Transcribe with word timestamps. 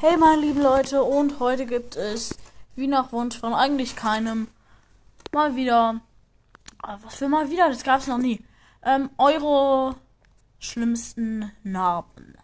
Hey 0.00 0.16
meine 0.16 0.40
lieben 0.40 0.62
Leute 0.62 1.02
und 1.02 1.40
heute 1.40 1.66
gibt 1.66 1.96
es, 1.96 2.38
wie 2.76 2.86
nach 2.86 3.10
Wunsch 3.10 3.36
von 3.36 3.52
eigentlich 3.52 3.96
keinem, 3.96 4.46
mal 5.32 5.56
wieder, 5.56 6.00
äh, 6.84 6.92
was 7.02 7.16
für 7.16 7.28
mal 7.28 7.50
wieder, 7.50 7.68
das 7.68 7.82
gab 7.82 7.98
es 7.98 8.06
noch 8.06 8.18
nie, 8.18 8.40
ähm, 8.84 9.10
eure 9.18 9.96
schlimmsten 10.60 11.50
Narben. 11.64 12.36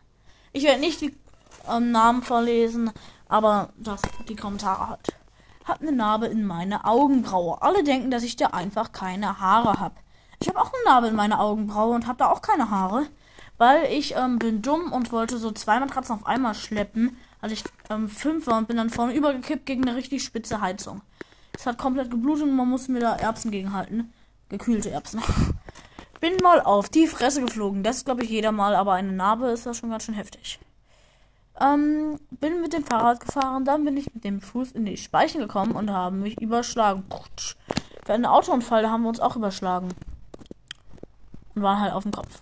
Ich 0.53 0.65
werde 0.65 0.81
nicht 0.81 1.01
die 1.01 1.17
ähm, 1.71 1.93
Namen 1.93 2.23
vorlesen, 2.23 2.91
aber 3.29 3.73
das, 3.77 4.03
die 4.29 4.35
Kommentare 4.35 4.89
halt. 4.89 5.15
Hab 5.65 5.81
eine 5.81 5.93
Narbe 5.93 6.27
in 6.27 6.45
meine 6.45 6.85
Augenbraue. 6.85 7.63
Alle 7.63 7.85
denken, 7.85 8.11
dass 8.11 8.25
ich 8.25 8.35
da 8.35 8.47
einfach 8.47 8.91
keine 8.91 9.39
Haare 9.39 9.79
habe. 9.79 9.95
Ich 10.41 10.49
habe 10.49 10.61
auch 10.61 10.73
eine 10.73 10.85
Narbe 10.87 11.07
in 11.07 11.15
meiner 11.15 11.39
Augenbraue 11.39 11.95
und 11.95 12.09
habe 12.09 12.19
da 12.19 12.33
auch 12.33 12.43
keine 12.43 12.71
Haare, 12.71 13.07
weil 13.59 13.85
ich 13.93 14.17
ähm, 14.17 14.41
bin 14.41 14.61
dumm 14.61 14.91
und 14.91 15.13
wollte 15.13 15.39
so 15.39 15.53
zwei 15.53 15.79
Matratzen 15.79 16.17
auf 16.17 16.27
einmal 16.27 16.57
schleppen 16.57 17.17
als 17.45 17.53
ich 17.53 17.65
ähm, 17.91 18.11
war 18.47 18.57
und 18.57 18.69
bin 18.69 18.79
dann 18.79 18.89
vorne 18.89 19.15
übergekippt 19.15 19.67
gegen 19.67 19.87
eine 19.87 19.97
richtig 19.97 20.25
spitze 20.25 20.63
Heizung. 20.63 21.03
Es 21.55 21.67
hat 21.67 21.77
komplett 21.77 22.11
geblutet 22.11 22.45
und 22.45 22.57
man 22.57 22.69
musste 22.69 22.91
mir 22.91 23.01
da 23.01 23.17
Erbsen 23.17 23.51
gegenhalten. 23.51 24.15
Gekühlte 24.49 24.91
Erbsen. 24.91 25.21
bin 26.21 26.39
mal 26.43 26.63
auf 26.63 26.89
die 26.89 27.07
Fresse 27.07 27.43
geflogen. 27.43 27.83
Das 27.83 28.07
glaube 28.07 28.25
ich, 28.25 28.31
jeder 28.31 28.51
mal, 28.51 28.75
aber 28.75 28.95
eine 28.95 29.13
Narbe 29.13 29.49
ist 29.49 29.67
das 29.67 29.77
schon 29.77 29.91
ganz 29.91 30.05
schön 30.05 30.15
heftig. 30.15 30.59
Ähm, 31.61 32.19
bin 32.31 32.63
mit 32.63 32.73
dem 32.73 32.83
Fahrrad 32.83 33.21
gefahren, 33.21 33.67
dann 33.67 33.85
bin 33.85 33.99
ich 33.99 34.13
mit 34.15 34.25
dem 34.25 34.41
Fuß 34.41 34.73
in 34.73 34.87
die 34.87 34.97
Speichen 34.97 35.41
gekommen 35.41 35.73
und 35.73 35.91
haben 35.91 36.21
mich 36.21 36.41
überschlagen. 36.41 37.05
Für 38.07 38.15
einen 38.15 38.25
Autounfall, 38.25 38.89
haben 38.89 39.03
wir 39.03 39.11
uns 39.11 39.21
auch 39.21 39.37
überschlagen. 39.37 39.91
Und 41.55 41.63
waren 41.63 41.81
halt 41.81 41.93
auf 41.93 42.05
dem 42.05 42.13
Kopf. 42.13 42.41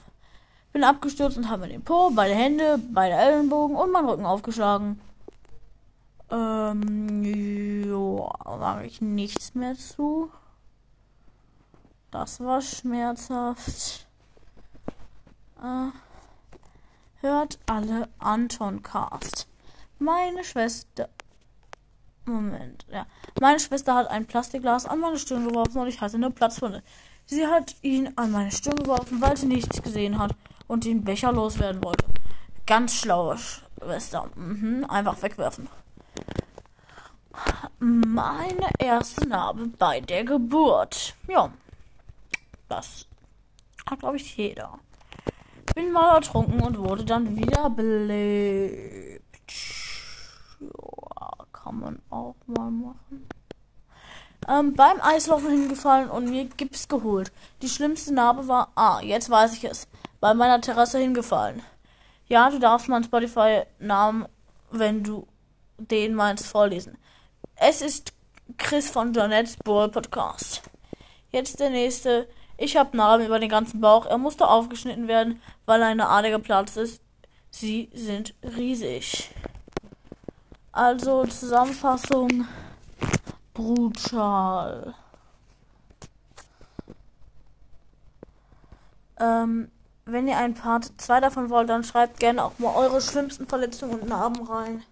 Bin 0.73 0.85
abgestürzt 0.85 1.37
und 1.37 1.51
habe 1.51 1.62
mir 1.62 1.69
den 1.69 1.83
Po, 1.83 2.11
beide 2.15 2.35
Hände, 2.35 2.81
beide 2.93 3.15
Ellenbogen 3.15 3.77
und 3.77 3.93
meinen 3.93 4.09
Rücken 4.09 4.25
aufgeschlagen. 4.25 5.01
Ähm, 6.31 7.85
ja, 7.85 8.59
sage 8.59 8.87
ich 8.87 9.03
nichts 9.03 9.55
mehr 9.55 9.77
zu. 9.77 10.31
Das 12.11 12.41
war 12.41 12.62
schmerzhaft. 12.62 14.06
Äh, 15.62 15.91
hört 17.20 17.59
alle 17.67 18.09
Anton 18.19 18.83
Cast. 18.83 19.47
Meine 19.98 20.43
Schwester. 20.43 21.09
Moment, 22.25 22.87
ja. 22.91 23.06
Meine 23.41 23.61
Schwester 23.61 23.95
hat 23.95 24.09
ein 24.09 24.27
Plastikglas 24.27 24.87
an 24.87 25.00
meine 25.00 25.19
Stirn 25.19 25.47
geworfen 25.47 25.78
und 25.78 25.89
ich 25.89 26.00
hatte 26.00 26.17
eine 26.17 26.31
Platzwunde. 26.31 26.83
Sie 27.27 27.47
hat 27.47 27.77
ihn 27.83 28.12
an 28.17 28.31
meine 28.31 28.50
Stirn 28.53 28.77
geworfen, 28.77 29.20
weil 29.20 29.37
sie 29.37 29.47
nichts 29.47 29.83
gesehen 29.83 30.19
hat 30.19 30.34
und 30.73 30.87
den 30.87 31.05
Becher 31.05 31.33
loswerden 31.33 31.84
wollte. 31.84 32.06
Ganz 32.67 32.95
schlaue 32.95 33.37
Schwester. 33.37 34.31
Mhm, 34.34 34.87
einfach 34.89 35.20
wegwerfen. 35.20 35.69
Meine 37.78 38.70
erste 38.78 39.28
Narbe 39.28 39.67
bei 39.78 40.00
der 40.00 40.25
Geburt. 40.25 41.15
Ja. 41.28 41.53
Das 42.70 43.06
hat, 43.89 43.98
glaube 43.98 44.17
ich, 44.17 44.34
jeder. 44.37 44.78
Bin 45.75 45.93
mal 45.93 46.15
ertrunken 46.17 46.62
und 46.62 46.78
wurde 46.78 47.05
dann 47.05 47.37
wieder 47.37 47.69
belebt. 47.69 49.23
Ja, 50.59 51.31
kann 51.53 51.81
man 51.81 51.98
auch 52.09 52.37
mal 52.47 52.70
machen. 52.70 53.27
Ähm, 54.48 54.73
beim 54.73 55.00
Eislaufen 55.03 55.50
hingefallen 55.50 56.09
und 56.09 56.31
mir 56.31 56.47
Gips 56.47 56.89
geholt. 56.89 57.31
Die 57.61 57.69
schlimmste 57.69 58.15
Narbe 58.15 58.48
war, 58.48 58.73
ah, 58.75 59.00
jetzt 59.03 59.28
weiß 59.28 59.53
ich 59.55 59.65
es 59.65 59.87
bei 60.23 60.34
meiner 60.34 60.61
Terrasse 60.61 61.01
hingefallen. 61.01 61.62
Ja, 62.28 62.48
du 62.48 62.61
darfst 62.61 62.89
meinen 62.89 63.03
Spotify-Namen, 63.03 64.27
wenn 64.70 65.03
du 65.03 65.27
den 65.78 66.15
meinst, 66.15 66.47
vorlesen. 66.47 66.97
Es 67.56 67.83
ist 67.83 68.12
Chris 68.56 68.89
von 68.89 69.12
Janette's 69.12 69.56
Ball 69.56 69.89
Podcast. 69.89 70.62
Jetzt 71.31 71.59
der 71.59 71.70
nächste. 71.70 72.28
Ich 72.56 72.77
habe 72.77 72.97
Narben 72.97 73.27
über 73.27 73.41
den 73.41 73.49
ganzen 73.49 73.81
Bauch. 73.81 74.06
Er 74.06 74.16
musste 74.16 74.47
aufgeschnitten 74.47 75.09
werden, 75.09 75.43
weil 75.66 75.83
eine 75.83 76.09
Ader 76.09 76.31
geplatzt 76.31 76.77
ist. 76.77 77.03
Sie 77.50 77.91
sind 77.93 78.33
riesig. 78.44 79.28
Also 80.71 81.27
Zusammenfassung. 81.27 82.47
Brutal. 83.54 84.94
Ähm, 89.19 89.72
wenn 90.05 90.29
ihr 90.29 90.37
ein 90.37 90.55
Part 90.55 90.93
2 90.97 91.21
davon 91.21 91.51
wollt, 91.51 91.69
dann 91.69 91.85
schreibt 91.85 92.19
gerne 92.21 92.45
auch 92.45 92.59
mal 92.59 92.75
eure 92.75 93.01
schlimmsten 93.01 93.47
Verletzungen 93.47 94.01
und 94.01 94.09
Narben 94.09 94.43
rein. 94.47 94.83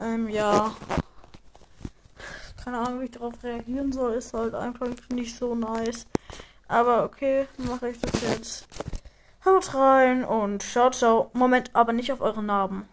Ähm, 0.00 0.28
ja. 0.28 0.74
Keine 2.64 2.78
Ahnung, 2.78 3.00
wie 3.00 3.04
ich 3.06 3.10
darauf 3.10 3.34
reagieren 3.42 3.92
soll. 3.92 4.14
Ist 4.14 4.34
halt 4.34 4.54
einfach 4.54 4.88
nicht 5.12 5.36
so 5.36 5.54
nice. 5.54 6.06
Aber 6.68 7.04
okay, 7.04 7.46
mache 7.58 7.90
ich 7.90 8.00
das 8.00 8.22
jetzt. 8.22 8.66
Haut 9.44 9.74
rein 9.74 10.24
und 10.24 10.62
ciao, 10.62 10.90
ciao. 10.90 11.30
Moment, 11.32 11.70
aber 11.74 11.92
nicht 11.92 12.12
auf 12.12 12.20
eure 12.20 12.42
Narben. 12.42 12.88